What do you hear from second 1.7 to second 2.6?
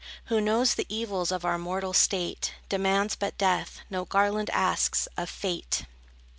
state,